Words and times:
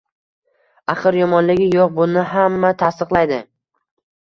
Axir, 0.93 1.17
yomonligi 1.19 1.67
yo`q 1.77 1.85
buni 1.99 2.25
hamma 2.33 2.73
tasdiqlaydi 2.83 3.41